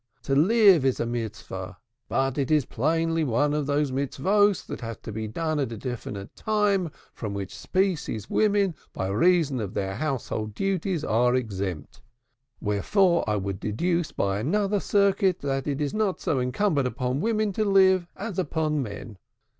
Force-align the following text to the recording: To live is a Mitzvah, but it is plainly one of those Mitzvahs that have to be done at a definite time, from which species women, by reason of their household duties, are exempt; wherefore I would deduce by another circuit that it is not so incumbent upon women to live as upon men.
To 0.23 0.33
live 0.35 0.83
is 0.83 0.99
a 0.99 1.05
Mitzvah, 1.05 1.77
but 2.09 2.39
it 2.39 2.49
is 2.49 2.65
plainly 2.65 3.23
one 3.23 3.53
of 3.53 3.67
those 3.67 3.91
Mitzvahs 3.91 4.65
that 4.65 4.81
have 4.81 4.99
to 5.03 5.11
be 5.11 5.27
done 5.27 5.59
at 5.59 5.71
a 5.71 5.77
definite 5.77 6.35
time, 6.35 6.89
from 7.13 7.35
which 7.35 7.55
species 7.55 8.27
women, 8.27 8.73
by 8.93 9.09
reason 9.09 9.59
of 9.59 9.75
their 9.75 9.97
household 9.97 10.55
duties, 10.55 11.03
are 11.03 11.35
exempt; 11.35 12.01
wherefore 12.59 13.23
I 13.29 13.35
would 13.35 13.59
deduce 13.59 14.11
by 14.11 14.39
another 14.39 14.79
circuit 14.79 15.37
that 15.41 15.67
it 15.67 15.79
is 15.79 15.93
not 15.93 16.19
so 16.19 16.39
incumbent 16.39 16.87
upon 16.87 17.21
women 17.21 17.53
to 17.53 17.63
live 17.63 18.07
as 18.15 18.39
upon 18.39 18.81
men. 18.81 19.19